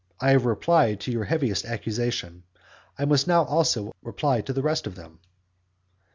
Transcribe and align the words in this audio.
I 0.19 0.31
have 0.31 0.45
replied 0.45 0.99
to 1.01 1.11
your 1.11 1.25
heaviest 1.25 1.63
accusations, 1.63 2.41
I 2.97 3.05
must 3.05 3.27
now 3.27 3.43
also 3.45 3.93
reply 4.01 4.41
to 4.41 4.51
the 4.51 4.63
rest 4.63 4.87
of 4.87 4.95
them. 4.95 5.19